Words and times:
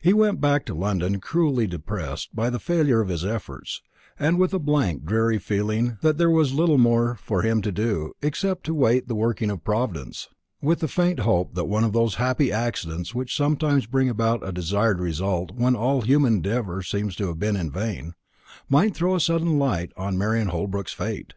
He 0.00 0.14
went 0.14 0.40
back 0.40 0.64
to 0.64 0.72
London 0.72 1.20
cruelly 1.20 1.66
depressed 1.66 2.34
by 2.34 2.48
the 2.48 2.58
failure 2.58 3.02
of 3.02 3.10
his 3.10 3.22
efforts, 3.22 3.82
and 4.18 4.38
with 4.38 4.54
a 4.54 4.58
blank 4.58 5.04
dreary 5.04 5.38
feeling 5.38 5.98
that 6.00 6.16
there 6.16 6.30
was 6.30 6.54
little 6.54 6.78
more 6.78 7.16
for 7.16 7.42
him 7.42 7.60
to 7.60 7.70
do, 7.70 8.14
except 8.22 8.64
to 8.64 8.72
wait 8.72 9.08
the 9.08 9.14
working 9.14 9.50
of 9.50 9.62
Providence, 9.62 10.30
with 10.62 10.80
the 10.80 10.88
faint 10.88 11.18
hope 11.18 11.52
that 11.54 11.66
one 11.66 11.84
of 11.84 11.92
those 11.92 12.14
happy 12.14 12.50
accidents 12.50 13.14
which 13.14 13.36
sometimes 13.36 13.84
bring 13.84 14.08
about 14.08 14.40
a 14.42 14.52
desired 14.52 15.00
result 15.00 15.50
when 15.52 15.76
all 15.76 16.00
human 16.00 16.36
endeavour 16.36 16.80
has 16.80 17.14
been 17.36 17.56
in 17.56 17.70
vain, 17.70 18.14
might 18.70 18.94
throw 18.94 19.14
a 19.14 19.20
sudden 19.20 19.58
light 19.58 19.92
on 19.98 20.16
Marian 20.16 20.48
Holbrook's 20.48 20.94
fate. 20.94 21.34